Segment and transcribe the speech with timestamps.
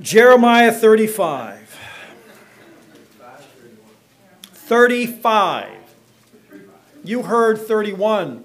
[0.00, 1.78] Jeremiah 35.
[4.52, 5.68] 35.
[7.04, 8.44] You heard 31.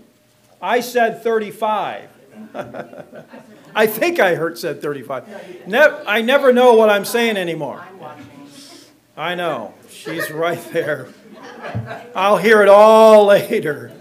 [0.62, 2.10] I said 35.
[3.76, 5.68] I think I heard said 35.
[5.68, 7.86] Ne- I never know what I'm saying anymore.
[9.16, 9.74] I know.
[9.90, 11.08] She's right there.
[12.16, 13.92] I'll hear it all later.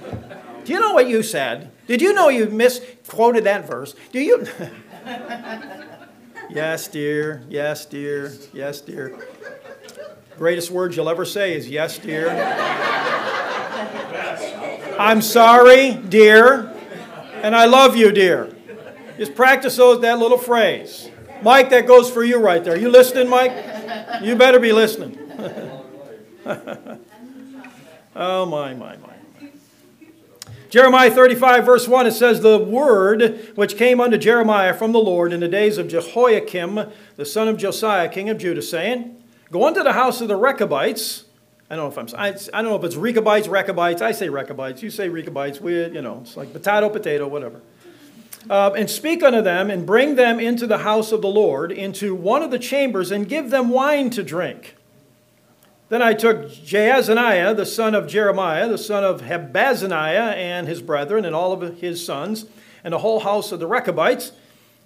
[0.65, 1.71] Do you know what you said?
[1.87, 3.95] Did you know you misquoted that verse?
[4.13, 4.47] Do you?
[6.51, 7.43] yes, dear.
[7.49, 8.33] Yes, dear.
[8.53, 9.19] Yes, dear.
[10.37, 12.29] Greatest words you'll ever say is yes, dear.
[14.99, 16.75] I'm sorry, dear.
[17.43, 18.55] And I love you, dear.
[19.17, 21.11] Just practice those, that little phrase.
[21.43, 22.77] Mike, that goes for you right there.
[22.77, 23.53] You listening, Mike?
[24.23, 25.17] You better be listening.
[28.17, 29.08] oh, my, my, my.
[30.71, 35.33] Jeremiah 35, verse 1, it says, The word which came unto Jeremiah from the Lord
[35.33, 39.17] in the days of Jehoiakim, the son of Josiah, king of Judah, saying,
[39.51, 41.25] Go unto the house of the Rechabites.
[41.71, 44.03] I don't know if I'm, I, I don't know if it's Rechabites, Rechabites.
[44.03, 44.83] I say Rechabites.
[44.83, 45.59] You say Rechabites.
[45.59, 47.63] We, you know, it's like potato, potato, whatever.
[48.51, 52.15] Uh, and speak unto them, and bring them into the house of the Lord, into
[52.15, 54.75] one of the chambers, and give them wine to drink.
[55.89, 61.25] Then I took Jaazaniah, the son of Jeremiah, the son of Habaziniah, and his brethren,
[61.25, 62.45] and all of his sons,
[62.85, 64.33] and the whole house of the Rechabites,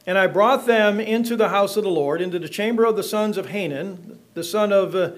[0.06, 3.02] and I brought them into the house of the Lord, into the chamber of the
[3.02, 5.12] sons of Hanan, the son of uh,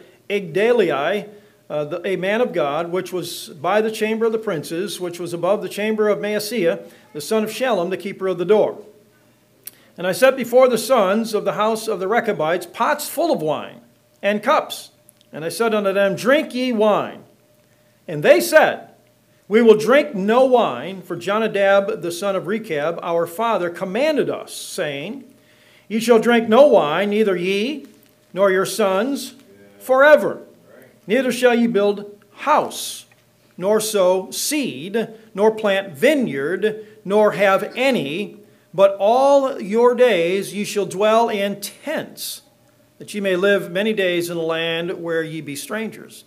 [1.71, 5.33] uh, a man of God, which was by the chamber of the princes, which was
[5.33, 8.83] above the chamber of Maaseiah, the son of Shallum, the keeper of the door.
[9.97, 13.41] And I set before the sons of the house of the Rechabites pots full of
[13.41, 13.81] wine
[14.23, 14.91] and cups.
[15.35, 17.25] And I said unto them, Drink ye wine.
[18.07, 18.91] And they said,
[19.49, 24.55] We will drink no wine, for Jonadab the son of Rechab, our father, commanded us,
[24.55, 25.25] saying,
[25.89, 27.87] Ye shall drink no wine, neither ye
[28.33, 29.35] nor your sons,
[29.81, 30.41] forever.
[31.09, 33.07] Neither shall ye build house,
[33.57, 38.37] nor sow seed, nor plant vineyard, nor have any,
[38.73, 42.43] but all your days ye shall dwell in tents,
[42.99, 46.25] that ye may live many days in the land where ye be strangers.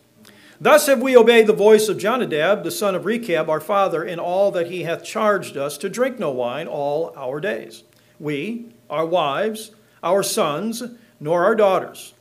[0.59, 4.19] Thus have we obeyed the voice of Jonadab, the son of Rechab, our father, in
[4.19, 7.83] all that he hath charged us to drink no wine all our days.
[8.19, 10.83] We, our wives, our sons,
[11.19, 12.13] nor our daughters,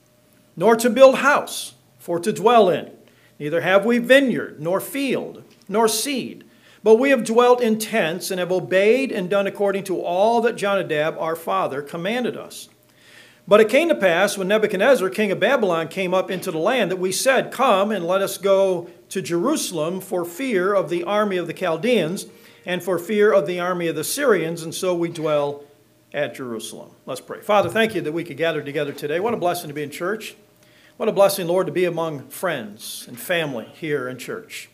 [0.55, 2.91] nor to build house for to dwell in.
[3.39, 6.45] Neither have we vineyard, nor field, nor seed,
[6.83, 10.57] but we have dwelt in tents and have obeyed and done according to all that
[10.57, 12.69] Jonadab our father commanded us.
[13.49, 16.91] But it came to pass when Nebuchadnezzar, king of Babylon, came up into the land
[16.91, 21.37] that we said, Come and let us go to Jerusalem for fear of the army
[21.37, 22.27] of the Chaldeans
[22.65, 25.63] and for fear of the army of the Syrians, and so we dwell
[26.13, 26.91] at Jerusalem.
[27.07, 27.41] Let's pray.
[27.41, 29.21] Father, thank you that we could gather together today.
[29.21, 30.35] What a blessing to be in church.
[30.97, 34.71] What a blessing, Lord, to be among friends and family here in church.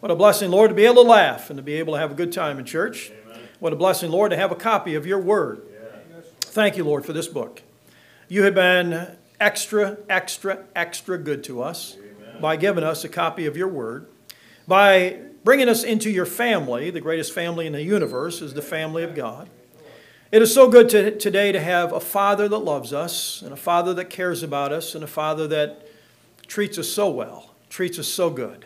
[0.00, 2.12] What a blessing, Lord, to be able to laugh and to be able to have
[2.12, 3.10] a good time in church.
[3.26, 3.40] Amen.
[3.58, 5.62] What a blessing, Lord, to have a copy of your word.
[5.70, 6.20] Yeah.
[6.40, 7.63] Thank you, Lord, for this book.
[8.34, 12.42] You have been extra, extra, extra good to us Amen.
[12.42, 14.08] by giving us a copy of your word,
[14.66, 16.90] by bringing us into your family.
[16.90, 19.48] The greatest family in the universe is the family of God.
[20.32, 23.56] It is so good to, today to have a father that loves us, and a
[23.56, 25.86] father that cares about us, and a father that
[26.48, 28.64] treats us so well, treats us so good.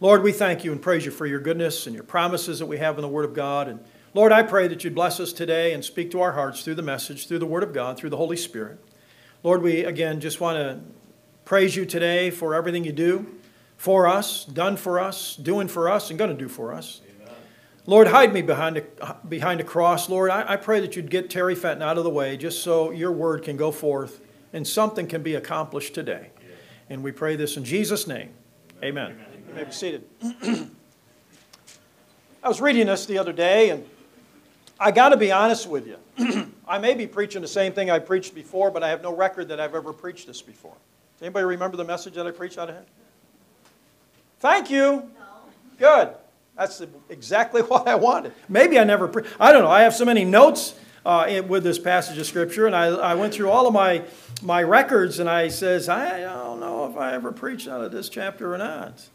[0.00, 2.78] Lord, we thank you and praise you for your goodness and your promises that we
[2.78, 3.68] have in the Word of God.
[3.68, 3.78] And
[4.12, 6.82] Lord, I pray that you'd bless us today and speak to our hearts through the
[6.82, 8.78] message, through the Word of God, through the Holy Spirit.
[9.44, 10.80] Lord, we again just want to
[11.44, 13.26] praise you today for everything you do
[13.76, 17.02] for us, done for us, doing for us, and going to do for us.
[17.86, 20.08] Lord, hide me behind a, behind a cross.
[20.08, 22.90] Lord, I, I pray that you'd get Terry Fenton out of the way just so
[22.90, 24.20] your word can go forth
[24.52, 26.30] and something can be accomplished today.
[26.90, 28.30] And we pray this in Jesus' name.
[28.82, 29.12] Amen.
[29.12, 29.26] Amen.
[29.48, 30.04] You may be seated.
[32.42, 33.86] I was reading this the other day, and
[34.80, 35.98] I got to be honest with you.
[36.66, 39.48] I may be preaching the same thing I preached before, but I have no record
[39.48, 40.74] that I've ever preached this before.
[41.18, 42.84] Does anybody remember the message that I preached out of here?
[44.38, 44.80] Thank you.
[44.80, 45.10] No.
[45.78, 46.14] Good.
[46.56, 48.32] That's exactly what I wanted.
[48.48, 49.70] Maybe I never, I don't know.
[49.70, 50.74] I have so many notes
[51.04, 54.02] uh, in, with this passage of Scripture, and I, I went through all of my,
[54.40, 58.08] my records, and I says, I don't know if I ever preached out of this
[58.08, 59.08] chapter or not.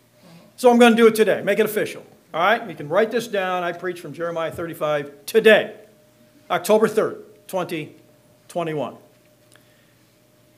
[0.57, 1.41] So I'm going to do it today.
[1.41, 2.05] Make it official.
[2.35, 2.67] All right?
[2.69, 3.63] You can write this down.
[3.63, 5.73] I preach from Jeremiah 35 today,
[6.51, 8.97] October 3rd, 2021.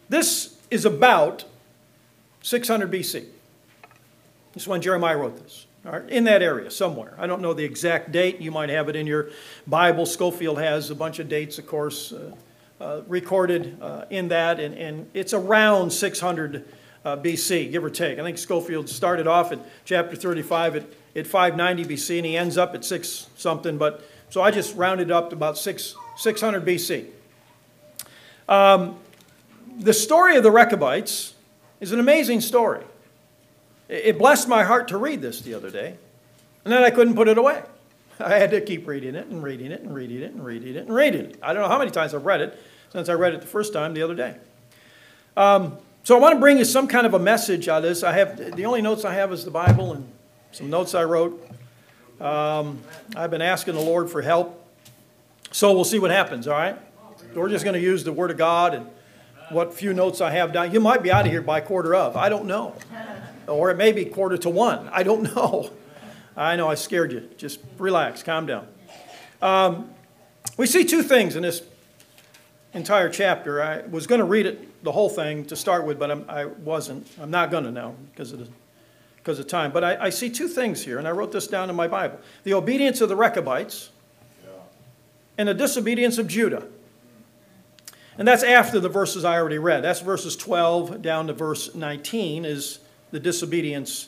[0.10, 1.46] This is about
[2.42, 3.26] 600 BC.
[4.54, 5.68] This is when Jeremiah wrote this
[6.10, 7.14] in that area somewhere.
[7.20, 8.42] I don't know the exact date.
[8.42, 9.30] You might have it in your
[9.68, 10.08] Bible.
[10.08, 12.32] Scofield has a bunch of dates, of course, uh,
[12.82, 16.68] uh, recorded uh, in that, and, and it's around 600
[17.06, 18.20] uh, BC, give or take.
[18.20, 20.84] I think Scofield started off at chapter 35 at,
[21.18, 25.12] at 590 BC, and he ends up at 6 something, but so I just rounded
[25.12, 27.08] up to about 6, 600 BC.
[28.48, 28.98] Um,
[29.80, 31.34] the story of the Rechabites
[31.80, 32.84] is an amazing story.
[33.90, 35.98] It blessed my heart to read this the other day,
[36.64, 37.64] and then I couldn't put it away.
[38.20, 40.86] I had to keep reading it and reading it and reading it and reading it
[40.86, 41.40] and reading it.
[41.42, 42.60] I don't know how many times I've read it
[42.92, 44.36] since I read it the first time the other day.
[45.36, 48.02] Um, so I want to bring you some kind of a message out of this.
[48.02, 50.12] I have the only notes I have is the Bible and
[50.58, 51.48] some notes I wrote.
[52.20, 52.82] Um,
[53.16, 54.68] I've been asking the Lord for help,
[55.52, 56.48] so we'll see what happens.
[56.48, 56.76] All right,
[57.36, 58.88] we're just going to use the Word of God and
[59.52, 60.72] what few notes I have down.
[60.74, 62.18] You might be out of here by quarter of.
[62.18, 62.74] I don't know,
[63.48, 64.90] or it may be quarter to one.
[64.92, 65.70] I don't know.
[66.36, 67.30] I know I scared you.
[67.38, 68.68] Just relax, calm down.
[69.44, 69.92] Um,
[70.58, 71.62] we see two things in this
[72.74, 73.62] entire chapter.
[73.62, 76.46] I was going to read it, the whole thing, to start with, but I'm, I
[76.46, 78.48] was not I'm not going to now because of, the,
[79.28, 79.74] because of time.
[79.74, 82.18] But I, I, see two things here, and I wrote this down in my Bible
[82.46, 83.90] the obedience of the Rechabites
[85.38, 86.66] and the disobedience of Judah.
[88.18, 89.84] And that's after the verses I already read.
[89.84, 92.80] That's verses 12 down to verse 19 is
[93.12, 94.08] the disobedience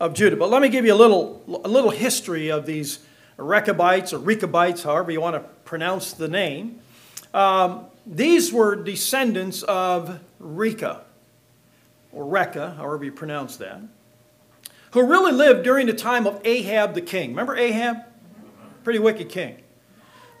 [0.00, 0.36] of Judah.
[0.36, 3.00] But let me give you a little, a little history of these
[3.36, 6.80] Rechabites or Rechabites, however you want to pronounce the name.
[7.34, 11.02] Um, these were descendants of Reka,
[12.10, 13.80] or Rekha, however you pronounce that,
[14.94, 17.30] who really lived during the time of Ahab the king.
[17.30, 17.96] Remember Ahab?
[18.84, 19.56] Pretty wicked king.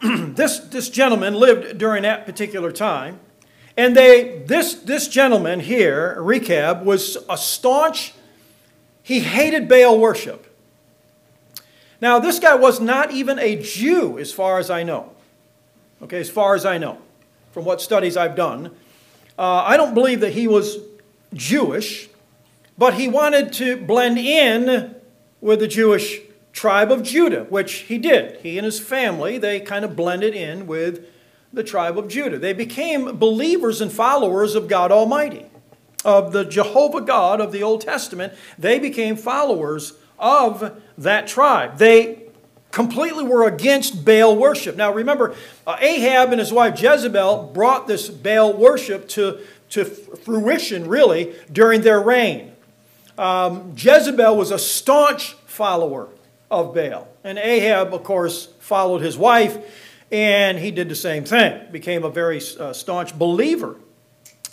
[0.00, 3.18] this, this gentleman lived during that particular time.
[3.76, 8.14] And they, this, this gentleman here, Rechab, was a staunch
[9.02, 10.46] he hated Baal worship.
[12.00, 15.12] Now, this guy was not even a Jew, as far as I know.
[16.00, 16.98] Okay, as far as I know,
[17.50, 18.66] from what studies I've done.
[19.36, 20.78] Uh, I don't believe that he was
[21.32, 22.08] Jewish,
[22.76, 24.94] but he wanted to blend in
[25.40, 26.20] with the Jewish
[26.52, 28.40] tribe of Judah, which he did.
[28.40, 31.06] He and his family, they kind of blended in with
[31.52, 32.38] the tribe of Judah.
[32.38, 35.46] They became believers and followers of God Almighty
[36.04, 41.78] of the Jehovah God of the Old Testament, they became followers of that tribe.
[41.78, 42.24] They
[42.70, 44.76] completely were against Baal worship.
[44.76, 45.34] Now remember,
[45.66, 51.82] uh, Ahab and his wife Jezebel brought this Baal worship to, to fruition, really, during
[51.82, 52.53] their reign.
[53.16, 56.08] Um, Jezebel was a staunch follower
[56.50, 57.08] of Baal.
[57.22, 59.56] And Ahab, of course, followed his wife,
[60.10, 63.76] and he did the same thing, became a very uh, staunch believer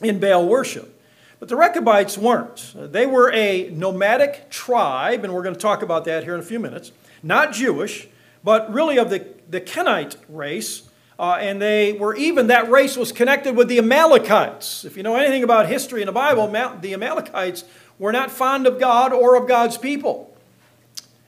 [0.01, 0.99] in Baal worship.
[1.39, 2.73] But the Rechabites weren't.
[2.75, 6.43] They were a nomadic tribe, and we're going to talk about that here in a
[6.43, 6.91] few minutes.
[7.23, 8.07] Not Jewish,
[8.43, 10.83] but really of the, the Kenite race.
[11.17, 14.85] Uh, and they were even, that race was connected with the Amalekites.
[14.85, 17.63] If you know anything about history in the Bible, the Amalekites
[18.01, 20.35] were not fond of God or of God's people.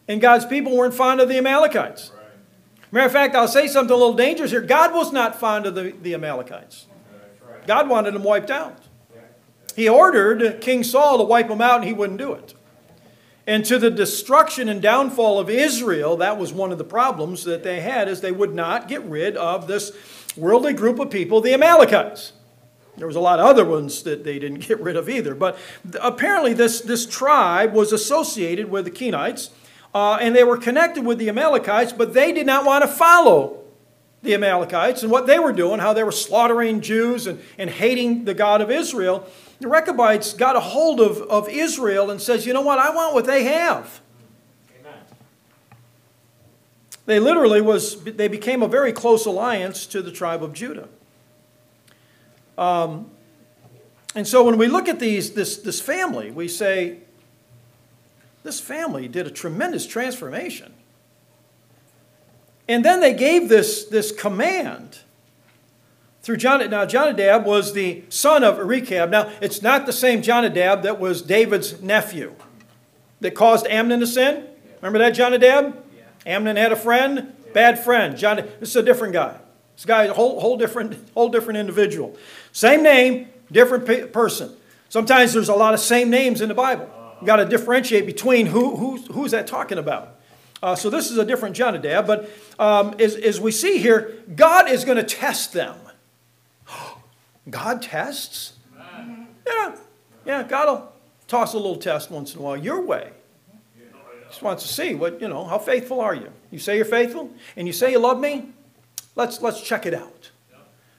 [0.08, 2.12] And God's people weren't fond of the Amalekites.
[2.92, 4.60] Matter of fact, I'll say something a little dangerous here.
[4.60, 6.88] God was not fond of the, the Amalekites.
[7.68, 8.80] God wanted them wiped out.
[9.76, 12.56] He ordered King Saul to wipe them out, and he wouldn't do it.
[13.46, 17.62] And to the destruction and downfall of Israel, that was one of the problems that
[17.62, 19.92] they had, is they would not get rid of this
[20.36, 22.34] worldly group of people, the Amalekites.
[22.98, 25.34] There was a lot of other ones that they didn't get rid of either.
[25.36, 25.58] But
[26.02, 29.50] apparently this, this tribe was associated with the Kenites,
[29.94, 33.60] uh, and they were connected with the Amalekites, but they did not want to follow
[34.22, 38.26] the Amalekites and what they were doing, how they were slaughtering Jews and, and hating
[38.26, 39.28] the God of Israel
[39.64, 43.14] the Rechabites got a hold of, of Israel and says, you know what, I want
[43.14, 44.02] what they have.
[44.78, 45.00] Amen.
[47.06, 50.90] They literally was, they became a very close alliance to the tribe of Judah.
[52.58, 53.12] Um,
[54.16, 57.00] and so when we look at these, this, this family, we say,
[58.44, 60.74] this family did a tremendous transformation.
[62.68, 65.00] And then they gave this, this command
[66.24, 69.10] through John, now Jonadab was the son of Rechab.
[69.10, 72.34] Now, it's not the same Jonadab that was David's nephew
[73.20, 74.48] that caused Amnon to sin.
[74.82, 75.84] Remember that Jonadab?
[75.96, 76.34] Yeah.
[76.34, 78.18] Amnon had a friend, bad friend.
[78.18, 79.38] John, this is a different guy.
[79.76, 82.16] This guy a whole, whole, different, whole different individual.
[82.52, 84.56] Same name, different person.
[84.90, 86.90] Sometimes there's a lot of same names in the Bible.
[87.20, 90.20] You got to differentiate between who, who, who's that talking about.
[90.62, 94.70] Uh, so this is a different Jonadab, but um, as, as we see here, God
[94.70, 95.76] is going to test them.
[97.50, 98.54] God tests?
[99.46, 99.76] Yeah,
[100.26, 100.94] yeah, God will
[101.28, 103.12] toss a little test once in a while your way.
[104.30, 106.32] Just wants to see what, you know, how faithful are you?
[106.50, 108.50] You say you're faithful and you say you love me?
[109.16, 110.32] Let's, let's check it out.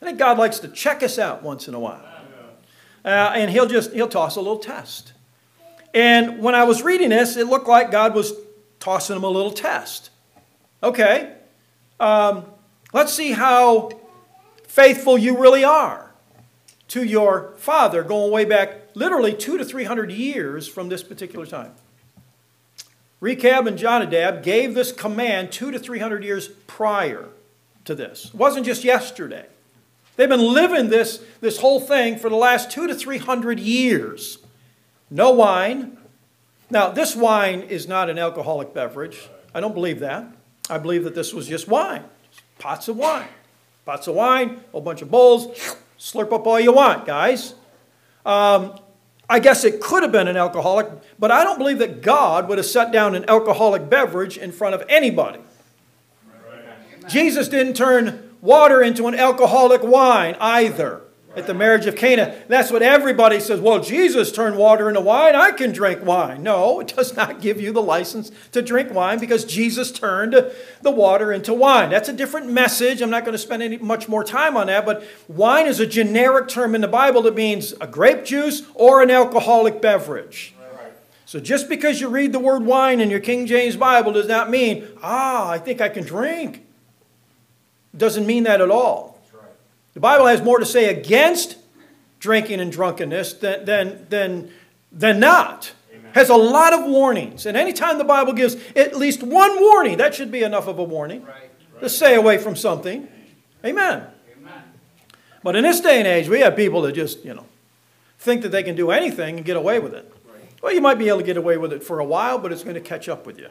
[0.01, 2.05] I think God likes to check us out once in a while.
[3.05, 5.13] Uh, and he'll just, he'll toss a little test.
[5.93, 8.33] And when I was reading this, it looked like God was
[8.81, 10.11] tossing him a little test.
[10.83, 11.33] Okay,
[12.01, 12.45] um,
[12.93, 13.91] let's see how
[14.67, 16.11] faithful you really are
[16.89, 21.47] to your father, going way back literally two to three hundred years from this particular
[21.47, 21.73] time.
[23.21, 27.29] Rechab and Jonadab gave this command two to three hundred years prior
[27.85, 28.27] to this.
[28.27, 29.47] It wasn't just yesterday.
[30.17, 34.39] They've been living this, this whole thing for the last two to three hundred years.
[35.11, 35.99] No wine.
[36.71, 39.29] Now, this wine is not an alcoholic beverage.
[39.55, 40.27] I don't believe that.
[40.71, 42.05] I believe that this was just wine,
[42.59, 43.29] pots of wine.
[43.85, 45.49] Pots of wine, a bunch of bowls,
[45.99, 47.55] slurp up all you want, guys.
[48.25, 48.81] Um,
[49.29, 50.89] I guess it could have been an alcoholic,
[51.19, 54.75] but I don't believe that God would have set down an alcoholic beverage in front
[54.75, 55.41] of anybody.
[57.05, 57.13] Right.
[57.13, 61.03] Jesus didn't turn water into an alcoholic wine either
[61.37, 62.35] at the marriage of Cana.
[62.49, 63.61] That's what everybody says.
[63.61, 65.35] Well, Jesus turned water into wine.
[65.35, 66.43] I can drink wine.
[66.43, 70.35] No, it does not give you the license to drink wine because Jesus turned
[70.81, 71.91] the water into wine.
[71.91, 73.03] That's a different message.
[73.03, 75.87] I'm not going to spend any much more time on that, but wine is a
[75.87, 80.55] generic term in the Bible that means a grape juice or an alcoholic beverage.
[81.27, 84.51] So just because you read the word wine in your King James Bible does not
[84.51, 86.64] mean, ah, I think I can drink.
[87.97, 89.15] Doesn't mean that at all.
[89.95, 91.57] The Bible has more to say against
[92.19, 94.51] drinking and drunkenness than, than, than,
[94.91, 95.73] than not.
[95.93, 96.13] Amen.
[96.15, 97.47] Has a lot of warnings.
[97.47, 100.83] And anytime the Bible gives at least one warning, that should be enough of a
[100.83, 101.51] warning right.
[101.73, 101.81] Right.
[101.83, 103.07] to stay away from something.
[103.65, 104.07] Amen.
[104.37, 104.63] Amen.
[105.45, 107.47] But in this day and age, we have people that just, you know,
[108.19, 110.11] think that they can do anything and get away with it.
[110.61, 112.65] Well, you might be able to get away with it for a while, but it's
[112.65, 113.49] going to catch up with you.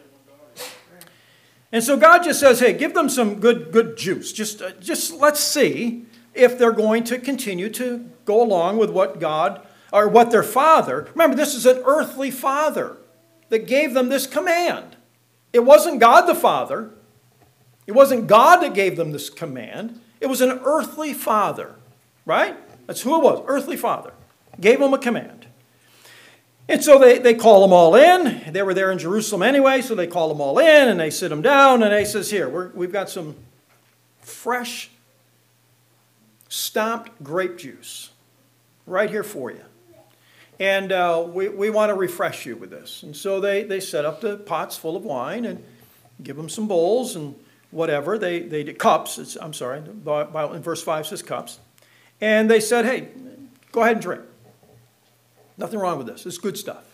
[1.73, 4.31] And so God just says, hey, give them some good, good juice.
[4.31, 9.19] Just, uh, just let's see if they're going to continue to go along with what
[9.19, 12.97] God or what their father, remember, this is an earthly father
[13.49, 14.97] that gave them this command.
[15.51, 16.91] It wasn't God the Father,
[17.85, 21.75] it wasn't God that gave them this command, it was an earthly father,
[22.25, 22.55] right?
[22.87, 24.13] That's who it was, earthly father.
[24.59, 25.47] Gave them a command.
[26.69, 28.51] And so they, they call them all in.
[28.51, 31.29] They were there in Jerusalem anyway, so they call them all in and they sit
[31.29, 33.35] them down and they says, here, we're, we've got some
[34.21, 34.89] fresh
[36.47, 38.11] stomped grape juice
[38.85, 39.61] right here for you.
[40.59, 43.03] And uh, we, we want to refresh you with this.
[43.03, 45.63] And so they, they set up the pots full of wine and
[46.21, 47.35] give them some bowls and
[47.71, 48.17] whatever.
[48.17, 49.35] They, they did cups.
[49.41, 51.59] I'm sorry, in verse 5 says cups.
[52.21, 53.09] And they said, hey,
[53.71, 54.21] go ahead and drink.
[55.57, 56.25] Nothing wrong with this.
[56.25, 56.85] It's good stuff.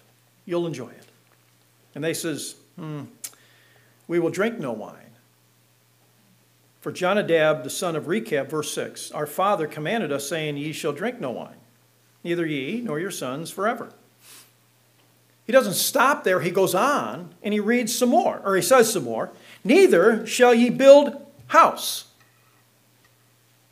[0.46, 1.06] You'll enjoy it.
[1.96, 3.04] And they says, hmm,
[4.08, 5.10] we will drink no wine
[6.80, 10.94] for Jonadab, the son of Rechab, verse 6, Our father commanded us, saying, Ye shall
[10.94, 11.58] drink no wine,
[12.24, 13.92] neither ye nor your sons forever.
[15.46, 18.94] He doesn't stop there, he goes on and he reads some more, or he says
[18.94, 19.32] some more.
[19.64, 22.06] Neither shall ye build house.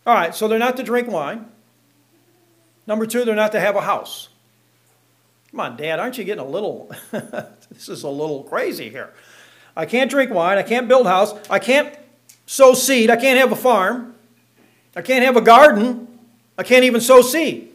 [0.05, 1.45] All right, so they're not to drink wine.
[2.87, 4.29] Number two, they're not to have a house.
[5.51, 9.13] Come on, Dad, aren't you getting a little, this is a little crazy here.
[9.75, 11.97] I can't drink wine, I can't build house, I can't
[12.47, 13.11] sow seed.
[13.11, 14.15] I can't have a farm.
[14.95, 16.07] I can't have a garden.
[16.57, 17.69] I can't even sow seed.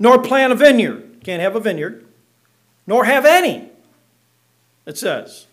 [0.00, 1.20] Nor plant a vineyard.
[1.22, 2.04] Can't have a vineyard.
[2.88, 3.68] Nor have any,
[4.84, 5.46] it says.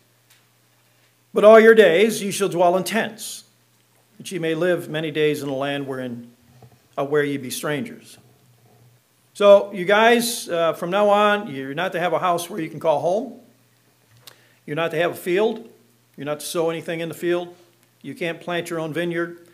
[1.33, 3.43] But all your days you shall dwell in tents,
[4.17, 6.31] that ye may live many days in the land wherein,
[6.95, 8.19] uh, where ye be strangers.
[9.35, 12.69] So, you guys, uh, from now on, you're not to have a house where you
[12.69, 13.39] can call home.
[14.67, 15.67] You're not to have a field.
[16.15, 17.55] You're not to sow anything in the field.
[18.03, 19.47] You can't plant your own vineyard.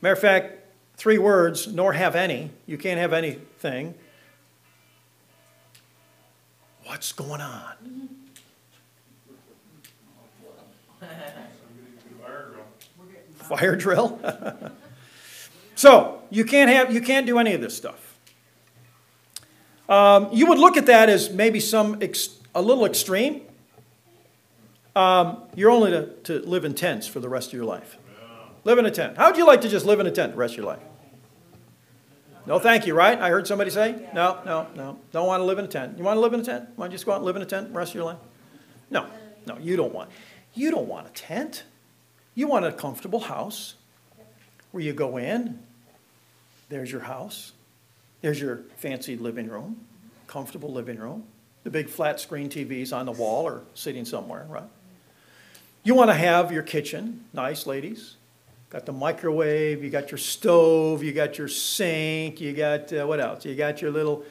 [0.00, 0.54] Matter of fact,
[0.96, 2.50] three words, nor have any.
[2.64, 3.94] You can't have anything.
[6.84, 8.08] What's going on?
[13.34, 14.18] Fire drill?
[15.74, 18.05] so, you can't have you can't do any of this stuff.
[19.88, 22.00] Um, you would look at that as maybe some
[22.54, 23.42] a little extreme.
[24.96, 27.98] Um, you're only to, to live in tents for the rest of your life.
[28.64, 29.16] Live in a tent.
[29.16, 30.82] How would you like to just live in a tent the rest of your life?
[32.46, 33.18] No, thank you, right?
[33.20, 34.08] I heard somebody say?
[34.14, 34.98] No, no, no.
[35.12, 35.98] Don't want to live in a tent.
[35.98, 36.68] You want to live in a tent?
[36.76, 38.18] Want to just go out and live in a tent the rest of your life?
[38.90, 39.06] No,
[39.46, 40.10] no, you don't want.
[40.54, 41.64] You don't want a tent.
[42.34, 43.74] You want a comfortable house
[44.70, 45.58] where you go in.
[46.68, 47.52] There's your house.
[48.26, 49.86] There's your fancy living room,
[50.26, 51.22] comfortable living room.
[51.62, 54.68] The big flat screen TVs on the wall or sitting somewhere, right?
[55.84, 58.16] You want to have your kitchen, nice ladies.
[58.68, 63.20] Got the microwave, you got your stove, you got your sink, you got, uh, what
[63.20, 63.44] else?
[63.44, 64.24] You got your little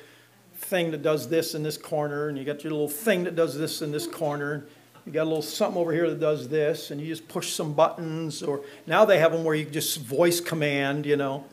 [0.55, 3.57] thing that does this in this corner, and you got your little thing that does
[3.57, 4.65] this in this corner.
[5.05, 7.71] You got a little something over here that does this, and you just push some
[7.71, 11.45] buttons, or now they have them where you just voice command, you know.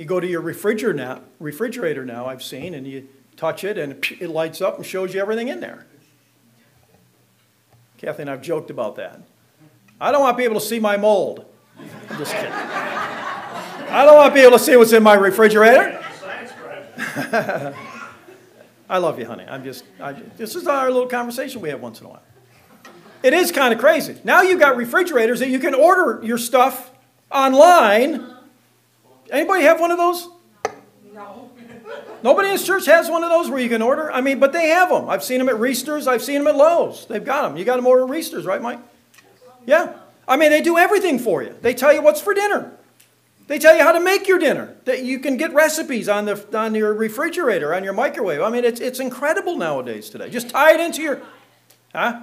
[0.00, 4.02] You go to your refrigerator now, refrigerator now, I've seen, and you touch it, and
[4.18, 5.84] it lights up and shows you everything in there.
[7.98, 9.20] Kathy and I've joked about that.
[10.00, 11.44] I don't want people to see my mold.
[11.78, 12.50] I'm just kidding.
[12.50, 16.02] I don't want people to see what's in my refrigerator.
[18.88, 19.44] I love you, honey.
[19.46, 22.22] I'm just, I, this is our little conversation we have once in a while.
[23.22, 24.18] It is kind of crazy.
[24.24, 26.90] Now you've got refrigerators that you can order your stuff
[27.30, 28.38] online.
[29.30, 30.28] Anybody have one of those?
[31.14, 31.50] No.
[32.22, 34.10] Nobody in this church has one of those where you can order?
[34.12, 35.08] I mean, but they have them.
[35.08, 36.06] I've seen them at Reister's.
[36.06, 37.06] I've seen them at Lowe's.
[37.06, 37.56] They've got them.
[37.56, 38.78] You got them over at Reester's, right, Mike?
[39.66, 39.94] Yeah.
[40.28, 41.54] I mean, they do everything for you.
[41.60, 42.72] They tell you what's for dinner.
[43.50, 44.76] They tell you how to make your dinner.
[44.84, 48.42] That you can get recipes on the on your refrigerator, on your microwave.
[48.42, 50.30] I mean, it's it's incredible nowadays today.
[50.30, 51.20] Just tie it into your,
[51.92, 52.22] huh?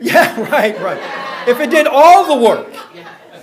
[0.00, 1.48] Yeah, right, right.
[1.48, 2.74] If it did all the work.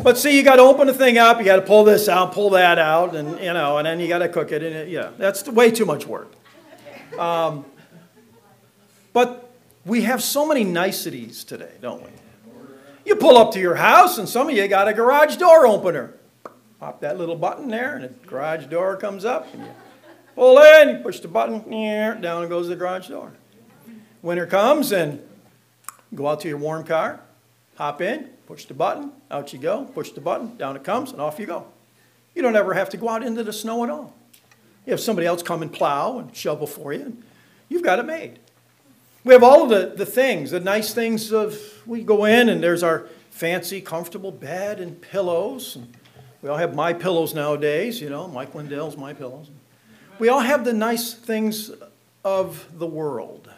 [0.04, 2.32] But see, you got to open the thing up, you got to pull this out,
[2.32, 4.62] pull that out, and you know, and then you got to cook it.
[4.62, 6.32] And it, yeah, that's way too much work.
[7.18, 7.66] Um,
[9.14, 9.52] but
[9.86, 12.10] we have so many niceties today, don't we?
[13.06, 16.14] You pull up to your house, and some of you got a garage door opener.
[16.80, 19.52] Pop that little button there, and the garage door comes up.
[19.54, 19.72] And you
[20.36, 21.62] pull in, you push the button,
[22.22, 23.32] down goes the garage door.
[24.22, 25.22] Winter comes, and
[26.14, 27.22] go out to your warm car,
[27.78, 31.22] hop in, push the button, out you go, push the button, down it comes, and
[31.22, 31.68] off you go.
[32.36, 34.14] You don't ever have to go out into the snow at all.
[34.86, 37.24] You have somebody else come and plow and shovel for you, and
[37.70, 38.40] you've got it made.
[39.24, 42.64] We have all of the, the things, the nice things of, we go in and
[42.64, 45.76] there's our fancy, comfortable bed and pillows.
[45.76, 45.94] And
[46.42, 49.50] we all have my pillows nowadays, you know, Mike Lindell's my pillows.
[50.18, 51.72] We all have the nice things
[52.24, 53.50] of the world.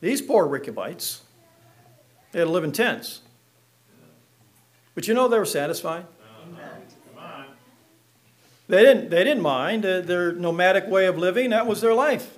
[0.00, 1.22] These poor Rechabites,
[2.36, 3.22] they had to live in tents.
[4.94, 6.04] But you know they were satisfied?
[8.68, 9.86] They didn't, they didn't mind.
[9.86, 12.36] Uh, their nomadic way of living, that was their life.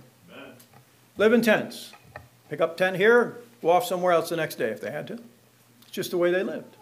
[1.16, 1.90] Live in tents.
[2.48, 5.14] Pick up tent here, go off somewhere else the next day if they had to.
[5.82, 6.76] It's just the way they lived.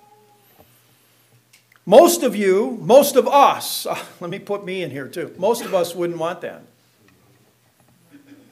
[1.86, 5.64] Most of you, most of us, ah, let me put me in here too, most
[5.64, 6.60] of us wouldn't want that.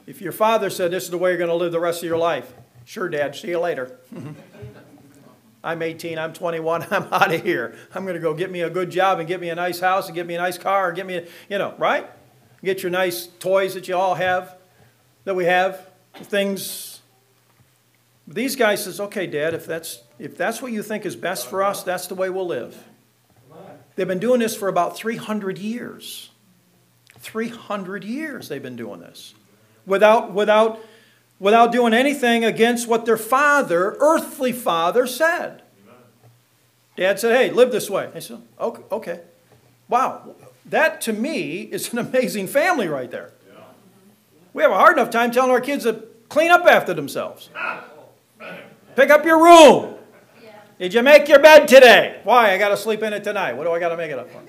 [0.07, 2.09] If your father said, This is the way you're going to live the rest of
[2.09, 2.51] your life,
[2.85, 3.99] sure, Dad, see you later.
[5.63, 7.75] I'm 18, I'm 21, I'm out of here.
[7.93, 10.05] I'm going to go get me a good job and get me a nice house
[10.05, 12.07] and get me a nice car and get me, a, you know, right?
[12.63, 14.55] Get your nice toys that you all have
[15.25, 17.01] that we have, things.
[18.27, 21.63] These guys says, okay, Dad, if that's, if that's what you think is best for
[21.63, 22.81] us, that's the way we'll live.
[23.95, 26.29] They've been doing this for about 300 years.
[27.19, 29.33] 300 years they've been doing this.
[29.85, 30.79] Without, without,
[31.39, 35.61] without doing anything against what their father, earthly father, said.
[36.95, 38.09] Dad said, hey, live this way.
[38.15, 39.21] I said, okay, okay.
[39.89, 43.31] Wow, that to me is an amazing family right there.
[44.53, 47.49] We have a hard enough time telling our kids to clean up after themselves.
[48.95, 49.95] Pick up your room.
[50.79, 52.21] Did you make your bed today?
[52.23, 52.53] Why?
[52.53, 53.53] I got to sleep in it tonight.
[53.53, 54.41] What do I got to make it up for?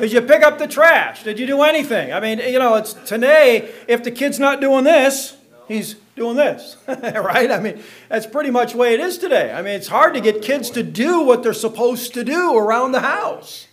[0.00, 1.22] Did you pick up the trash?
[1.22, 2.12] Did you do anything?
[2.12, 5.36] I mean, you know, it's today, if the kid's not doing this,
[5.70, 7.50] he's doing this, right?
[7.50, 9.52] I mean, that's pretty much the way it is today.
[9.52, 12.92] I mean, it's hard to get kids to do what they're supposed to do around
[12.92, 13.68] the house.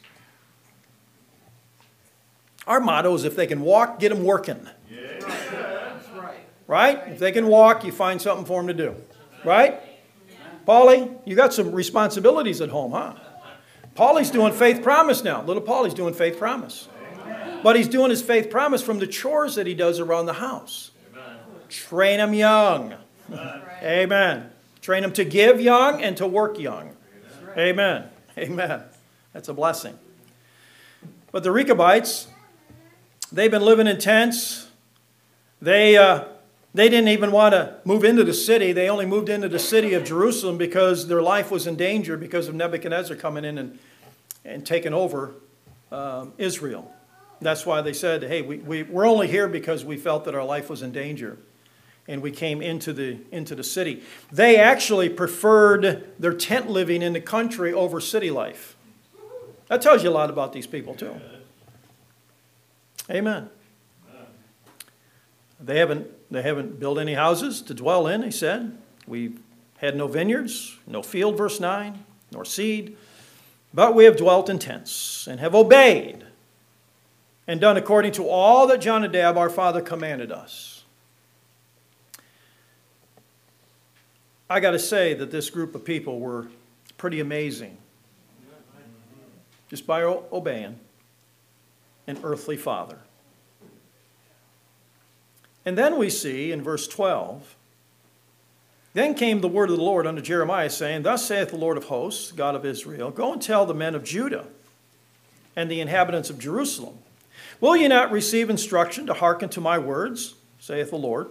[2.68, 4.68] Our motto is if they can walk, get them working.
[6.68, 7.02] Right?
[7.08, 8.96] If they can walk, you find something for them to do.
[9.44, 9.80] Right?
[10.68, 13.14] Paulie, you got some responsibilities at home, huh?
[13.96, 15.42] Paulie's doing faith promise now.
[15.42, 16.90] Little Paulie's doing faith promise.
[17.64, 20.92] But he's doing his faith promise from the chores that he does around the house.
[21.69, 22.95] Train them young.
[23.82, 24.51] Amen.
[24.82, 26.95] Train them to give young and to work young.
[27.58, 28.10] Amen.
[28.38, 28.84] Amen.
[29.34, 29.97] That's a blessing.
[31.32, 32.27] But the Rechabites,
[33.32, 34.69] they've been living in tents.
[35.62, 36.25] They, uh,
[36.73, 38.71] they didn't even want to move into the city.
[38.71, 42.47] They only moved into the city of Jerusalem because their life was in danger because
[42.47, 43.80] of Nebuchadnezzar coming in and,
[44.45, 45.34] and taking over
[45.91, 46.91] um, Israel.
[47.41, 50.45] That's why they said, hey, we, we, we're only here because we felt that our
[50.45, 51.38] life was in danger.
[52.08, 54.02] And we came into the, into the city.
[54.32, 58.76] They actually preferred their tent living in the country over city life.
[59.67, 61.15] That tells you a lot about these people, too.
[63.10, 63.50] Amen.
[65.60, 68.78] They haven't, they haven't built any houses to dwell in, he said.
[69.06, 69.36] We
[69.80, 72.06] had no vineyards, no field, verse 9.
[72.32, 72.98] nor seed,
[73.74, 76.26] but we have dwelt in tents and have obeyed
[77.48, 80.77] and done according to all that Jonadab our father commanded us.
[84.50, 86.48] I got to say that this group of people were
[86.98, 87.78] pretty amazing
[89.70, 90.80] just by obeying
[92.08, 93.00] an earthly father.
[95.66, 97.56] And then we see in verse 12
[98.94, 101.86] Then came the word of the Lord unto Jeremiah, saying, Thus saith the Lord of
[101.86, 104.46] hosts, God of Israel, Go and tell the men of Judah
[105.58, 107.00] and the inhabitants of Jerusalem,
[107.60, 111.28] Will ye not receive instruction to hearken to my words, saith the Lord?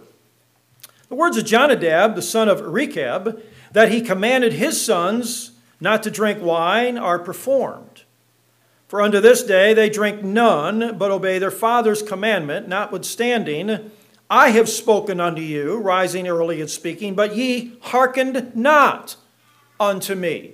[1.09, 3.41] The words of Jonadab, the son of Rechab,
[3.71, 8.03] that he commanded his sons not to drink wine, are performed.
[8.87, 13.91] For unto this day they drink none, but obey their father's commandment, notwithstanding,
[14.29, 19.15] I have spoken unto you, rising early and speaking, but ye hearkened not
[19.79, 20.53] unto me.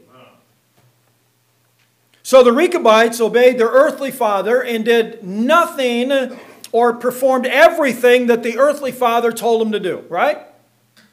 [2.21, 6.37] So the Rechabites obeyed their earthly father and did nothing
[6.73, 10.39] or performed everything that the earthly father told him to do, right?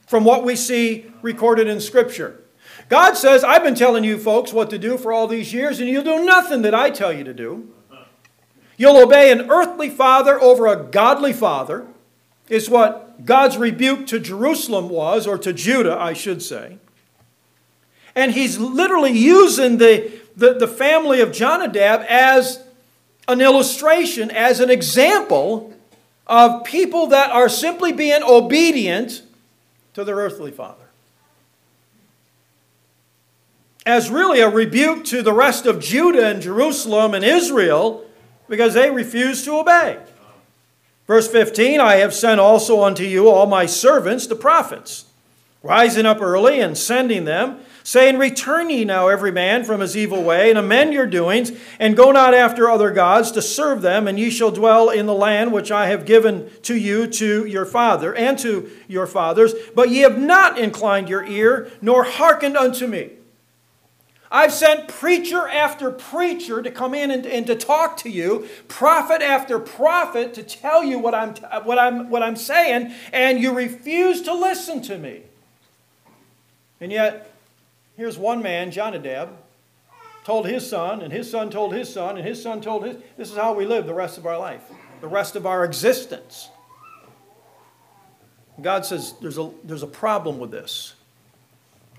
[0.07, 2.40] From what we see recorded in Scripture.
[2.88, 5.88] God says, I've been telling you folks what to do for all these years, and
[5.88, 7.73] you'll do nothing that I tell you to do.
[8.79, 11.87] You'll obey an earthly father over a godly father,
[12.49, 16.79] is what God's rebuke to Jerusalem was, or to Judah, I should say.
[18.14, 22.64] And he's literally using the, the, the family of Jonadab as
[23.28, 25.72] an illustration, as an example
[26.26, 29.22] of people that are simply being obedient
[29.94, 30.76] to their earthly father.
[33.85, 38.04] As really a rebuke to the rest of Judah and Jerusalem and Israel
[38.48, 39.98] because they refused to obey.
[41.06, 45.06] Verse 15 I have sent also unto you all my servants, the prophets,
[45.62, 50.22] rising up early and sending them saying, Return ye now every man from his evil
[50.22, 51.50] way, and amend your doings,
[51.81, 55.12] and go not after other gods to serve them, and ye shall dwell in the
[55.12, 59.55] land which I have given to you to your father and to your fathers.
[59.74, 63.11] But ye have not inclined your ear, nor hearkened unto me.
[64.31, 69.20] I've sent preacher after preacher to come in and, and, to talk to you, prophet
[69.20, 74.22] after prophet to tell you what I'm, what, I'm, what I'm saying, and you refuse
[74.22, 75.22] to listen to me.
[76.81, 77.30] And yet,
[78.01, 79.37] Here's one man, Jonadab,
[80.25, 82.97] told his son, and his son told his son, and his son told his.
[83.19, 84.63] This is how we live the rest of our life,
[85.03, 86.49] the rest of our existence.
[88.59, 90.95] God says there's a, there's a problem with this.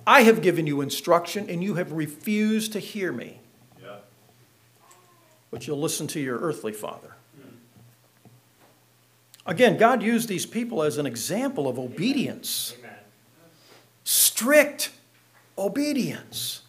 [0.08, 3.40] I have given you instruction, and you have refused to hear me.
[3.80, 3.98] Yeah.
[5.52, 7.14] But you'll listen to your earthly father.
[9.46, 12.74] Again, God used these people as an example of obedience.
[12.80, 12.96] Amen.
[14.04, 14.90] Strict
[15.58, 16.62] obedience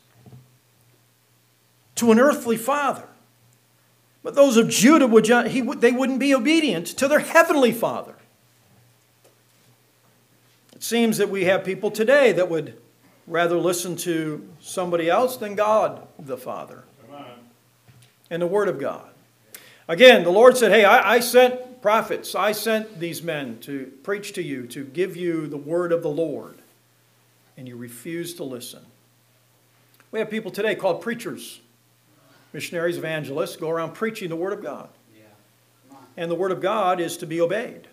[1.97, 3.09] to an earthly father.
[4.23, 8.15] But those of Judah, would, he, they wouldn't be obedient to their heavenly father.
[10.73, 12.77] It seems that we have people today that would
[13.27, 16.85] rather listen to somebody else than God the Father
[18.31, 19.09] and the Word of God.
[19.89, 24.33] Again, the Lord said, Hey, I, I, sent prophets, I sent these men to preach
[24.35, 26.62] to you, to give you the Word of the Lord
[27.57, 28.85] and you refuse to listen.
[30.11, 31.61] We have people today called preachers,
[32.53, 34.89] missionaries, evangelists, go around preaching the Word of God.
[36.17, 37.89] And the Word of God is to be obeyed.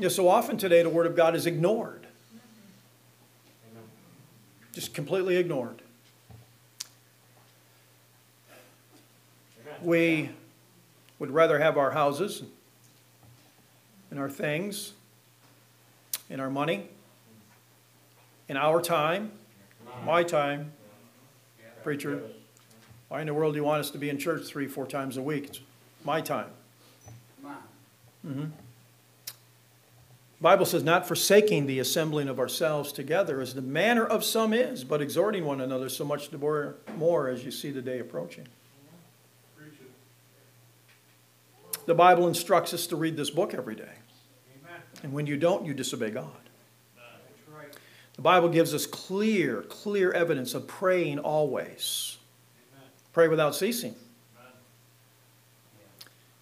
[0.00, 2.06] Know, so often today the Word of God is ignored.
[4.72, 5.82] Just completely ignored.
[9.82, 10.30] We
[11.18, 12.44] would rather have our houses
[14.10, 14.92] and our things
[16.30, 16.88] and our money
[18.48, 19.32] in our time,
[20.04, 20.72] my time,
[21.82, 22.22] preacher,
[23.08, 25.16] why in the world do you want us to be in church three, four times
[25.16, 25.46] a week?
[25.46, 25.60] It's
[26.04, 26.50] my time.
[28.26, 28.46] Mm-hmm.
[30.40, 34.84] Bible says, not forsaking the assembling of ourselves together as the manner of some is,
[34.84, 38.46] but exhorting one another so much the more, more as you see the day approaching.
[41.86, 43.94] The Bible instructs us to read this book every day.
[45.02, 46.47] And when you don't, you disobey God.
[48.18, 52.18] The Bible gives us clear, clear evidence of praying always.
[52.74, 52.90] Amen.
[53.12, 53.94] Pray without ceasing.
[54.36, 54.52] Amen.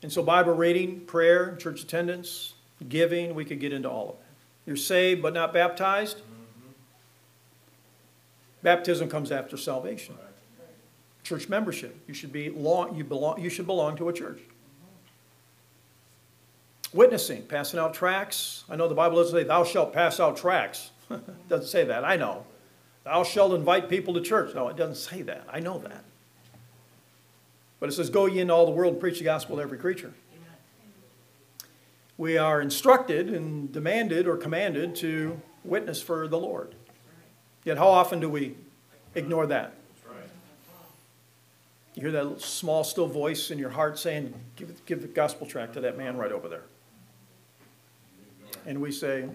[0.03, 2.55] And so, Bible reading, prayer, church attendance,
[2.89, 4.21] giving, we could get into all of it.
[4.65, 6.17] You're saved but not baptized.
[6.17, 6.71] Mm-hmm.
[8.63, 10.15] Baptism comes after salvation.
[10.15, 10.25] Right.
[11.25, 11.95] Church membership.
[12.09, 14.41] You should be long, you belong you should belong to a church.
[16.95, 18.65] Witnessing, passing out tracts.
[18.71, 20.93] I know the Bible doesn't say thou shalt pass out tracts.
[21.49, 22.45] Doesn't say that, I know.
[23.05, 24.53] Thou shalt invite people to church.
[24.55, 25.47] No, it doesn't say that.
[25.49, 26.03] I know that.
[27.79, 29.79] But it says, Go ye into all the world and preach the gospel to every
[29.79, 30.13] creature.
[32.19, 36.75] We are instructed and demanded or commanded to witness for the Lord.
[37.63, 38.57] Yet, how often do we
[39.15, 39.75] ignore that?
[41.95, 45.75] You hear that small, still voice in your heart saying, Give, give the gospel tract
[45.75, 46.65] to that man right over there.
[48.67, 49.29] And we say,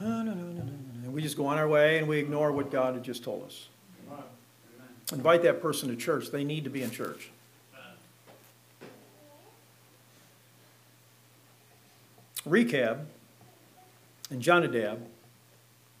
[0.00, 0.72] no, no, no, no.
[1.04, 3.44] And we just go on our way and we ignore what God had just told
[3.44, 3.68] us.
[5.12, 6.30] Invite that person to church.
[6.30, 7.30] They need to be in church.
[12.44, 13.06] Rechab
[14.30, 15.06] and Jonadab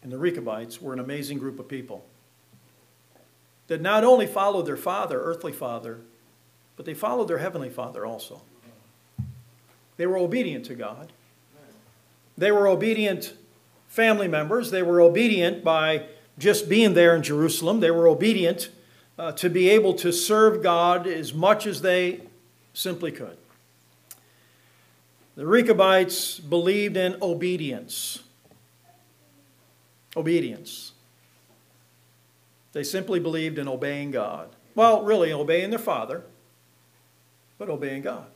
[0.02, 2.04] and the Rechabites were an amazing group of people
[3.66, 5.98] that not only followed their father, earthly father,
[6.76, 8.42] but they followed their heavenly father also.
[9.96, 11.12] They were obedient to God.
[12.38, 13.32] They were obedient
[13.88, 14.70] family members.
[14.70, 16.06] They were obedient by
[16.38, 17.80] just being there in Jerusalem.
[17.80, 18.70] They were obedient
[19.18, 22.20] uh, to be able to serve God as much as they
[22.74, 23.36] simply could.
[25.36, 28.22] The Rechabites believed in obedience.
[30.16, 30.92] Obedience.
[32.72, 34.50] They simply believed in obeying God.
[34.74, 36.24] Well, really, obeying their father,
[37.58, 38.26] but obeying God.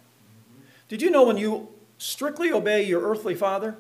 [0.88, 3.76] Did you know when you strictly obey your earthly father,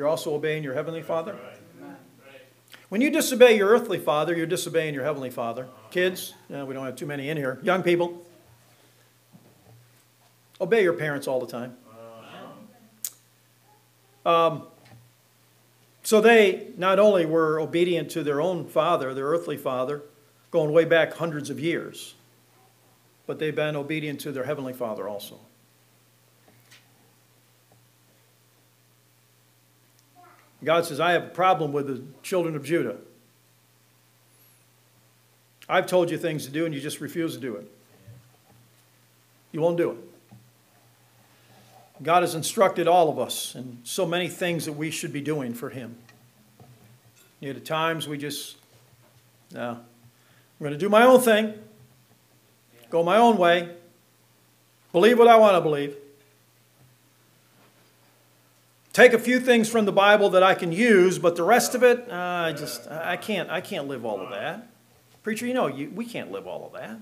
[0.00, 1.36] you're also obeying your heavenly father?
[2.88, 5.68] When you disobey your earthly father, you're disobeying your heavenly father.
[5.90, 7.60] Kids, yeah, we don't have too many in here.
[7.62, 8.24] Young people,
[10.58, 11.76] obey your parents all the time.
[14.24, 14.68] Um,
[16.02, 20.00] so they not only were obedient to their own father, their earthly father,
[20.50, 22.14] going way back hundreds of years,
[23.26, 25.38] but they've been obedient to their heavenly father also.
[30.62, 32.96] God says, I have a problem with the children of Judah.
[35.68, 37.70] I've told you things to do and you just refuse to do it.
[39.52, 39.96] You won't do it.
[42.02, 45.52] God has instructed all of us in so many things that we should be doing
[45.52, 45.96] for Him.
[47.40, 48.56] Yet at times we just,
[49.52, 49.78] no, I'm
[50.60, 51.54] going to do my own thing,
[52.90, 53.74] go my own way,
[54.92, 55.94] believe what I want to believe,
[58.92, 61.82] take a few things from the Bible that I can use, but the rest of
[61.82, 64.68] it, uh, I just, I can't, I can't live all of that.
[65.22, 66.98] Preacher, you know, you, we can't live all of that.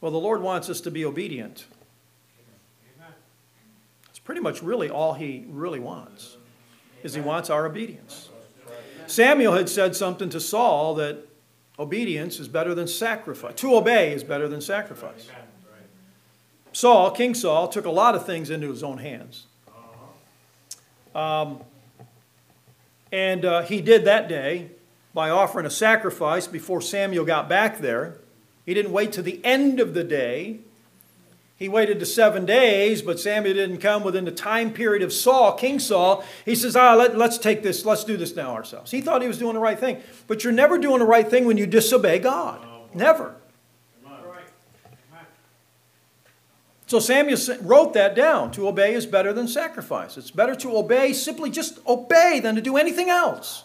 [0.00, 1.66] Well, the Lord wants us to be obedient.
[4.08, 6.36] It's pretty much really all he really wants,
[7.02, 8.28] is he wants our obedience.
[9.06, 11.28] Samuel had said something to Saul that
[11.78, 13.54] obedience is better than sacrifice.
[13.56, 15.28] To obey is better than sacrifice.
[16.76, 19.46] Saul, King Saul, took a lot of things into his own hands.
[21.14, 21.60] Um,
[23.10, 24.72] and uh, he did that day
[25.14, 28.18] by offering a sacrifice before Samuel got back there.
[28.66, 30.58] He didn't wait to the end of the day.
[31.56, 35.54] He waited to seven days, but Samuel didn't come within the time period of Saul,
[35.54, 36.26] King Saul.
[36.44, 38.90] He says, ah, let, let's take this, let's do this now ourselves.
[38.90, 40.02] He thought he was doing the right thing.
[40.26, 42.60] But you're never doing the right thing when you disobey God.
[42.92, 43.34] Never.
[46.86, 48.52] So Samuel wrote that down.
[48.52, 50.16] To obey is better than sacrifice.
[50.16, 53.64] It's better to obey, simply just obey, than to do anything else.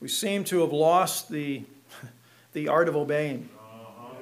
[0.00, 1.62] We seem to have lost the,
[2.52, 3.48] the art of obeying.
[3.58, 4.14] Uh-huh.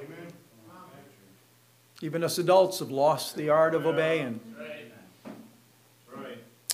[2.01, 4.39] Even us adults have lost the art of obeying.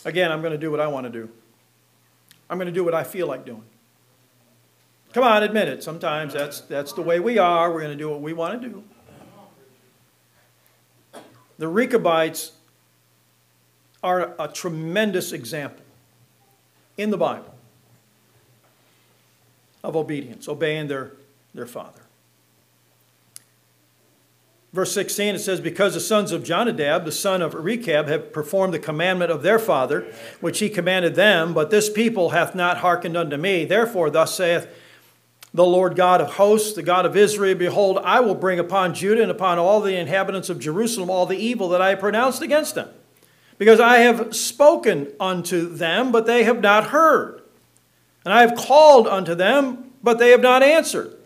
[0.04, 1.30] Again, I'm going to do what I want to do.
[2.50, 3.64] I'm going to do what I feel like doing.
[5.14, 5.84] Come on, admit it.
[5.84, 7.72] Sometimes that's, that's the way we are.
[7.72, 8.84] We're going to do what we want to do.
[11.58, 12.54] The Rechabites
[14.02, 15.86] are a tremendous example
[16.98, 17.54] in the Bible
[19.84, 21.12] of obedience, obeying their,
[21.54, 22.02] their father.
[24.74, 28.74] Verse 16, it says, Because the sons of Jonadab, the son of Rechab, have performed
[28.74, 33.18] the commandment of their father, which he commanded them, but this people hath not hearkened
[33.18, 33.66] unto me.
[33.66, 34.68] Therefore, thus saith
[35.54, 39.22] the Lord God of hosts, the God of Israel, Behold, I will bring upon Judah
[39.22, 42.76] and upon all the inhabitants of Jerusalem all the evil that I have pronounced against
[42.76, 42.90] them.
[43.58, 47.42] Because I have spoken unto them, but they have not heard.
[48.24, 51.18] And I have called unto them, but they have not answered.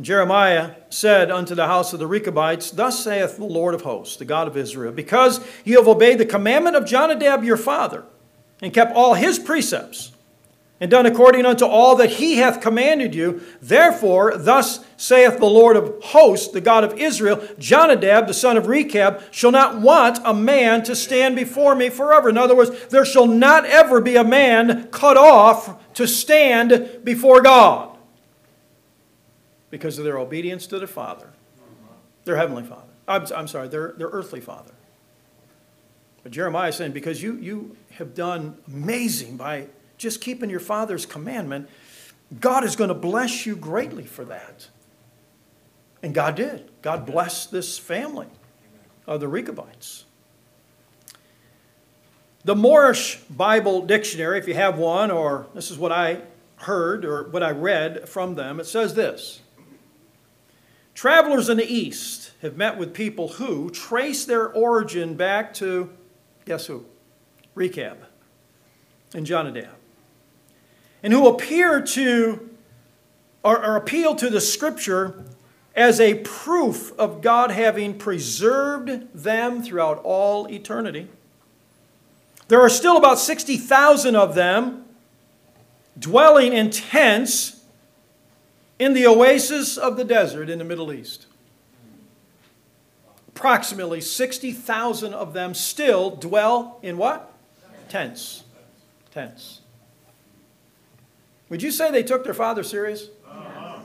[0.00, 4.24] Jeremiah said unto the house of the Rechabites, Thus saith the Lord of hosts, the
[4.24, 8.04] God of Israel, because you have obeyed the commandment of Jonadab your father,
[8.60, 10.12] and kept all his precepts,
[10.82, 13.40] and done according unto all that he hath commanded you.
[13.60, 18.66] Therefore, thus saith the Lord of hosts, the God of Israel Jonadab, the son of
[18.66, 22.28] Rechab, shall not want a man to stand before me forever.
[22.28, 27.40] In other words, there shall not ever be a man cut off to stand before
[27.42, 27.96] God
[29.70, 31.28] because of their obedience to their father,
[32.24, 32.90] their heavenly father.
[33.06, 34.72] I'm, I'm sorry, their, their earthly father.
[36.24, 39.68] But Jeremiah is saying, because you, you have done amazing by
[40.02, 41.68] just keeping your father's commandment,
[42.40, 44.68] God is going to bless you greatly for that.
[46.02, 46.70] And God did.
[46.82, 48.26] God blessed this family
[49.06, 50.04] of the Rechabites.
[52.44, 56.22] The Morrish Bible Dictionary, if you have one, or this is what I
[56.56, 59.40] heard or what I read from them, it says this
[60.94, 65.90] Travelers in the East have met with people who trace their origin back to,
[66.44, 66.84] guess who?
[67.54, 67.98] Rechab
[69.14, 69.81] and Jonadab
[71.02, 72.50] and who appear to
[73.42, 75.24] or, or appeal to the scripture
[75.74, 81.08] as a proof of God having preserved them throughout all eternity.
[82.48, 84.84] There are still about 60,000 of them
[85.98, 87.64] dwelling in tents
[88.78, 91.26] in the oasis of the desert in the Middle East.
[93.28, 97.32] Approximately 60,000 of them still dwell in what?
[97.88, 98.44] Tents.
[99.10, 99.61] Tents.
[101.52, 103.10] Would you say they took their father serious?
[103.28, 103.80] Uh-huh.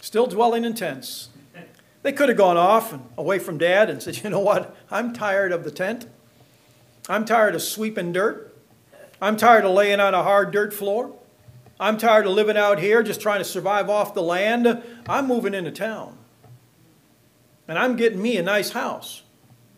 [0.00, 1.28] Still dwelling in tents.
[2.02, 4.74] They could have gone off and away from dad and said, you know what?
[4.90, 6.06] I'm tired of the tent.
[7.06, 8.56] I'm tired of sweeping dirt.
[9.20, 11.14] I'm tired of laying on a hard dirt floor.
[11.78, 14.82] I'm tired of living out here just trying to survive off the land.
[15.06, 16.16] I'm moving into town.
[17.68, 19.22] And I'm getting me a nice house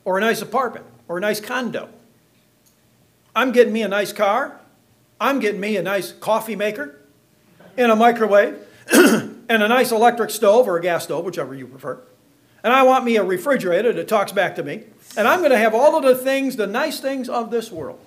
[0.04, 1.88] or a nice apartment or a nice condo.
[3.34, 4.60] I'm getting me a nice car.
[5.20, 6.98] I'm getting me a nice coffee maker
[7.76, 8.58] and a microwave
[8.92, 12.00] and a nice electric stove or a gas stove, whichever you prefer.
[12.62, 14.84] And I want me a refrigerator that talks back to me.
[15.16, 17.98] And I'm going to have all of the things, the nice things of this world.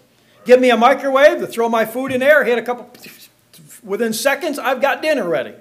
[0.45, 2.91] Give me a microwave to throw my food in there, hit a couple,
[3.83, 5.53] within seconds, I've got dinner ready,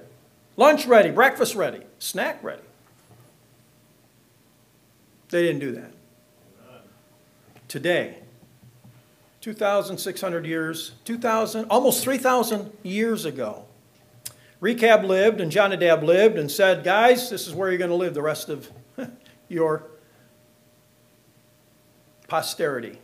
[0.57, 2.61] lunch ready, breakfast ready, snack ready.
[5.29, 5.91] They didn't do that.
[7.67, 8.18] Today,
[9.41, 13.65] 2,600 years, 2,000, almost 3,000 years ago.
[14.59, 18.13] Rechab lived and Jonadab lived and said, Guys, this is where you're going to live
[18.13, 18.69] the rest of
[19.47, 19.83] your
[22.27, 22.99] posterity.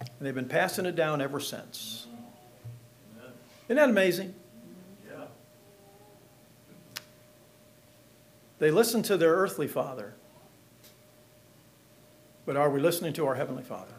[0.00, 2.06] And they've been passing it down ever since.
[3.68, 4.34] Isn't that amazing?
[5.08, 5.26] Yeah.
[8.58, 10.14] They listened to their earthly father.
[12.46, 13.92] But are we listening to our heavenly father?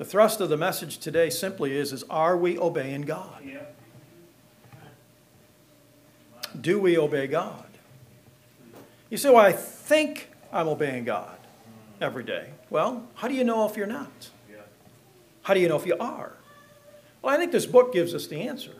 [0.00, 3.42] The thrust of the message today simply is, is are we obeying God?
[6.58, 7.66] Do we obey God?
[9.10, 11.36] You say, well, I think I'm obeying God
[12.00, 12.48] every day.
[12.70, 14.30] Well, how do you know if you're not?
[15.42, 16.32] How do you know if you are?
[17.20, 18.72] Well, I think this book gives us the answer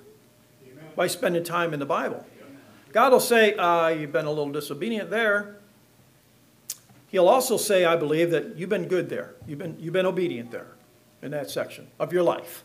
[0.97, 2.25] by spending time in the Bible.
[2.93, 5.57] God will say, uh, You've been a little disobedient there.
[7.09, 9.35] He'll also say, I believe, that you've been good there.
[9.47, 10.77] You've been, you've been obedient there
[11.23, 12.65] in that section of your life.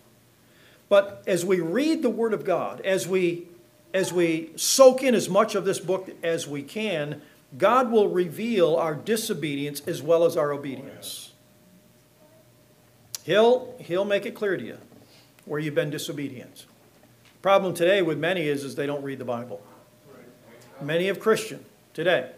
[0.89, 3.47] But as we read the Word of God, as we,
[3.93, 7.21] as we soak in as much of this book as we can,
[7.57, 11.33] God will reveal our disobedience as well as our obedience.
[13.23, 14.77] He'll, he'll make it clear to you
[15.45, 16.65] where you've been disobedient.
[17.41, 19.61] Problem today with many is, is they don't read the Bible.
[20.81, 21.63] Many of Christian
[21.93, 22.31] today.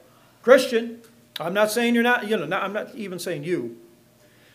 [0.44, 1.02] Christian,
[1.40, 3.78] I'm not saying you're not, you know, not, I'm not even saying you.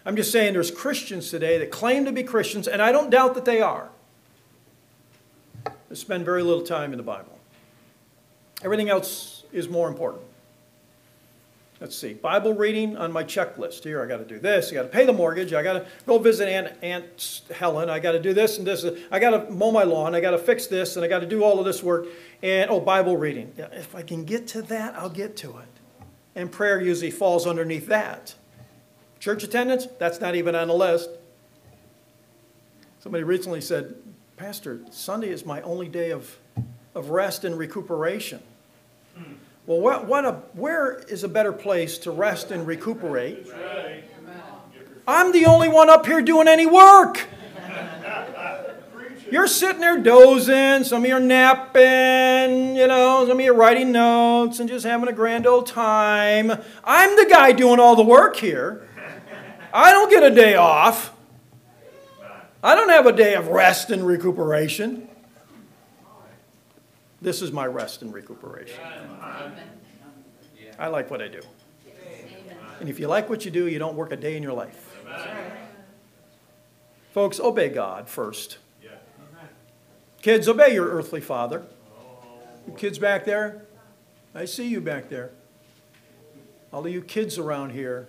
[0.05, 3.35] I'm just saying there's Christians today that claim to be Christians, and I don't doubt
[3.35, 3.89] that they are,
[5.65, 7.39] that spend very little time in the Bible.
[8.65, 10.25] Everything else is more important.
[11.81, 13.83] Let's see, Bible reading on my checklist.
[13.83, 14.71] Here, I got to do this.
[14.71, 15.53] I got to pay the mortgage.
[15.53, 17.91] I got to go visit Aunt, Aunt Helen.
[17.91, 18.87] I got to do this and this.
[19.11, 20.15] I got to mow my lawn.
[20.15, 22.07] I got to fix this, and I got to do all of this work.
[22.41, 23.53] And oh, Bible reading.
[23.57, 25.67] If I can get to that, I'll get to it.
[26.37, 28.37] And prayer usually falls underneath that.
[29.23, 31.09] Church attendance, that's not even on the list.
[32.99, 33.95] Somebody recently said,
[34.37, 36.37] Pastor, Sunday is my only day of,
[36.93, 38.43] of rest and recuperation.
[39.65, 43.47] Well, what, what a, where is a better place to rest and recuperate?
[45.07, 47.25] I'm the only one up here doing any work.
[49.31, 53.57] You're sitting there dozing, some of you are napping, you know, some of you are
[53.57, 56.51] writing notes and just having a grand old time.
[56.83, 58.89] I'm the guy doing all the work here.
[59.73, 61.13] I don't get a day off.
[62.63, 65.09] I don't have a day of rest and recuperation.
[67.21, 68.81] This is my rest and recuperation.
[70.79, 71.41] I like what I do.
[72.81, 74.97] And if you like what you do, you don't work a day in your life.
[77.13, 78.59] Folks, obey God first.
[80.21, 81.65] Kids, obey your earthly father.
[82.67, 83.65] You kids back there,
[84.35, 85.31] I see you back there.
[86.73, 88.09] All of you kids around here,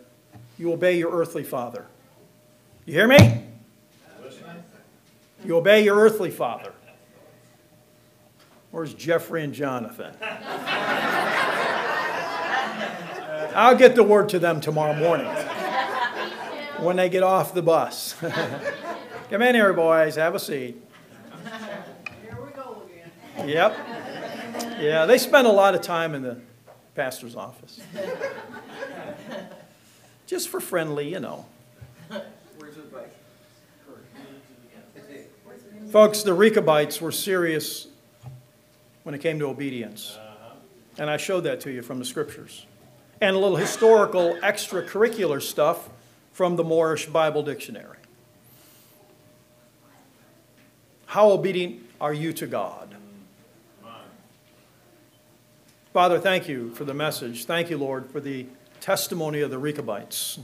[0.57, 1.85] you obey your earthly father.
[2.85, 3.45] You hear me?
[5.45, 6.71] You obey your earthly father.
[8.71, 10.15] Where's Jeffrey and Jonathan?
[13.55, 15.27] I'll get the word to them tomorrow morning
[16.79, 18.15] when they get off the bus.
[19.29, 20.15] Come in here, boys.
[20.15, 20.81] Have a seat.
[22.23, 22.83] Here we go
[23.35, 23.49] again.
[23.49, 23.77] Yep.
[24.79, 26.39] Yeah, they spend a lot of time in the
[26.95, 27.79] pastor's office.
[30.25, 31.45] Just for friendly, you know.
[35.89, 37.87] Folks, the Rechabites were serious
[39.03, 40.17] when it came to obedience.
[40.97, 42.65] And I showed that to you from the scriptures.
[43.21, 45.89] And a little historical extracurricular stuff
[46.31, 47.97] from the Morrish Bible Dictionary.
[51.05, 52.95] How obedient are you to God?
[55.93, 57.45] Father, thank you for the message.
[57.45, 58.47] Thank you, Lord, for the
[58.83, 60.39] testimony of the Rechabites.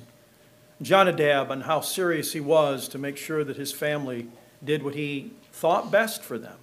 [0.82, 4.30] Jonadab and how serious he was to make sure that his family
[4.64, 6.56] did what he thought best for them.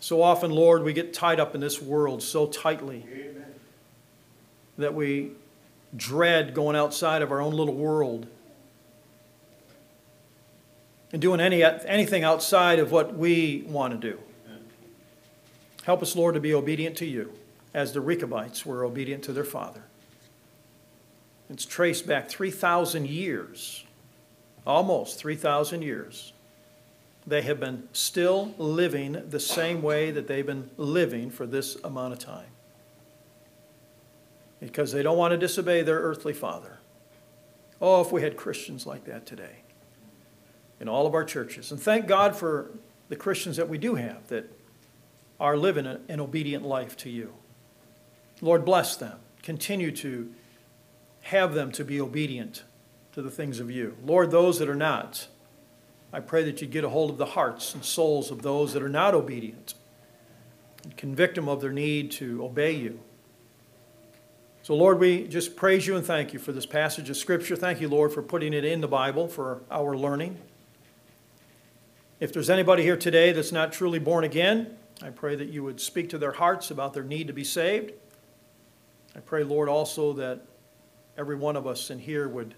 [0.00, 3.06] So often, Lord, we get tied up in this world so tightly
[4.76, 5.30] that we
[5.96, 8.26] dread going outside of our own little world
[11.12, 14.18] and doing any, anything outside of what we want to do.
[15.84, 17.32] Help us, Lord, to be obedient to you
[17.76, 19.82] as the Rechabites were obedient to their father.
[21.50, 23.84] It's traced back 3,000 years,
[24.66, 26.32] almost 3,000 years.
[27.26, 32.14] They have been still living the same way that they've been living for this amount
[32.14, 32.48] of time
[34.58, 36.78] because they don't want to disobey their earthly father.
[37.78, 39.56] Oh, if we had Christians like that today
[40.80, 41.70] in all of our churches.
[41.70, 42.70] And thank God for
[43.10, 44.50] the Christians that we do have that
[45.38, 47.34] are living an obedient life to you.
[48.40, 49.18] Lord, bless them.
[49.42, 50.32] Continue to
[51.22, 52.64] have them to be obedient
[53.12, 53.96] to the things of you.
[54.04, 55.28] Lord, those that are not,
[56.12, 58.82] I pray that you get a hold of the hearts and souls of those that
[58.82, 59.74] are not obedient
[60.84, 63.00] and convict them of their need to obey you.
[64.62, 67.54] So, Lord, we just praise you and thank you for this passage of Scripture.
[67.54, 70.38] Thank you, Lord, for putting it in the Bible for our learning.
[72.18, 75.80] If there's anybody here today that's not truly born again, I pray that you would
[75.80, 77.92] speak to their hearts about their need to be saved.
[79.16, 80.42] I pray, Lord, also that
[81.16, 82.54] every one of us in here would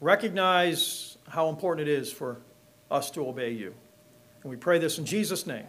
[0.00, 2.38] recognize how important it is for
[2.90, 3.74] us to obey you.
[4.42, 5.66] And we pray this in Jesus' name.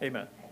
[0.00, 0.28] Amen.